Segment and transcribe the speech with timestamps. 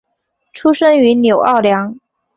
[0.51, 1.95] 出生于纽奥良。